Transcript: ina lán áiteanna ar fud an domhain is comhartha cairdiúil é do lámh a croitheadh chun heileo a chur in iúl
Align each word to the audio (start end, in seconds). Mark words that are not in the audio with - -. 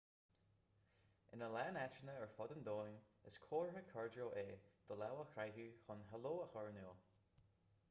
ina 1.35 1.49
lán 1.55 1.77
áiteanna 1.81 2.15
ar 2.21 2.31
fud 2.37 2.53
an 2.55 2.63
domhain 2.69 2.97
is 3.33 3.37
comhartha 3.45 3.85
cairdiúil 3.93 4.35
é 4.45 4.59
do 4.89 4.99
lámh 5.05 5.23
a 5.27 5.29
croitheadh 5.37 5.79
chun 5.85 6.05
heileo 6.15 6.43
a 6.49 6.51
chur 6.57 6.75
in 6.75 6.83
iúl 6.85 7.01